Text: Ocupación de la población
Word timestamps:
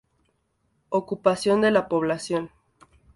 Ocupación 0.89 1.61
de 1.61 1.69
la 1.69 1.87
población 1.87 2.49